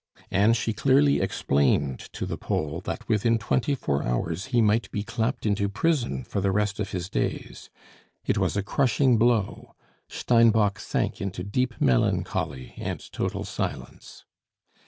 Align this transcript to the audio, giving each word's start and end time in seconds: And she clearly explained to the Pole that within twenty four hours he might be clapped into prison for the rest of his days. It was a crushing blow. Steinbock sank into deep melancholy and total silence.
And 0.31 0.57
she 0.57 0.73
clearly 0.73 1.21
explained 1.21 1.99
to 2.13 2.25
the 2.25 2.35
Pole 2.35 2.81
that 2.85 3.07
within 3.07 3.37
twenty 3.37 3.75
four 3.75 4.01
hours 4.01 4.45
he 4.45 4.59
might 4.59 4.89
be 4.89 5.03
clapped 5.03 5.45
into 5.45 5.69
prison 5.69 6.23
for 6.23 6.41
the 6.41 6.51
rest 6.51 6.79
of 6.79 6.89
his 6.89 7.07
days. 7.07 7.69
It 8.25 8.39
was 8.39 8.57
a 8.57 8.63
crushing 8.63 9.19
blow. 9.19 9.75
Steinbock 10.09 10.79
sank 10.79 11.21
into 11.21 11.43
deep 11.43 11.75
melancholy 11.79 12.73
and 12.79 13.11
total 13.13 13.43
silence. 13.43 14.25